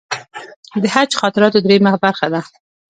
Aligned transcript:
د 0.81 0.83
حج 0.93 1.11
خاطراتو 1.21 1.63
درېیمه 1.65 1.93
برخه 2.03 2.27
ده. 2.33 2.41